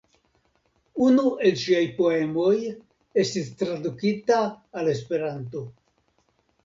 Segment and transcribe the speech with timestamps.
[1.07, 2.55] Unu el ŝiaj poemoj
[3.25, 4.41] estis tradukita
[4.81, 5.63] al Esperanto.